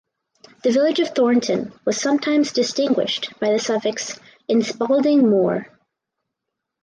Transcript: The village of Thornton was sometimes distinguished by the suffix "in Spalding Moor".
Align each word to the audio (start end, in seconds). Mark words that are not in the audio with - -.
The 0.63 0.71
village 0.71 0.99
of 0.99 1.09
Thornton 1.09 1.73
was 1.85 2.01
sometimes 2.01 2.51
distinguished 2.53 3.39
by 3.39 3.51
the 3.51 3.59
suffix 3.59 4.19
"in 4.47 4.63
Spalding 4.63 5.29
Moor". 5.29 5.67